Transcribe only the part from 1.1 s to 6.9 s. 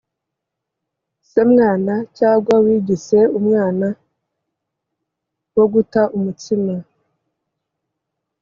se mwana cyagwa wigise umwana wo guta umutsima